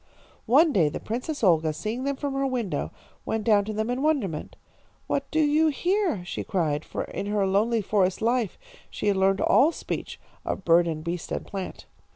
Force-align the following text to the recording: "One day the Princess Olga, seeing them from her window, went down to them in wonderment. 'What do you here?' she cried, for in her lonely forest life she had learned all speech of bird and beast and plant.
"One 0.47 0.73
day 0.73 0.89
the 0.89 0.99
Princess 0.99 1.43
Olga, 1.43 1.73
seeing 1.73 2.05
them 2.05 2.15
from 2.15 2.33
her 2.33 2.47
window, 2.47 2.89
went 3.23 3.43
down 3.43 3.65
to 3.65 3.71
them 3.73 3.91
in 3.91 4.01
wonderment. 4.01 4.55
'What 5.05 5.29
do 5.29 5.39
you 5.39 5.67
here?' 5.67 6.25
she 6.25 6.43
cried, 6.43 6.83
for 6.83 7.03
in 7.03 7.27
her 7.27 7.45
lonely 7.45 7.83
forest 7.83 8.19
life 8.19 8.57
she 8.89 9.05
had 9.09 9.15
learned 9.17 9.41
all 9.41 9.71
speech 9.71 10.19
of 10.43 10.65
bird 10.65 10.87
and 10.87 11.03
beast 11.03 11.31
and 11.31 11.45
plant. 11.45 11.85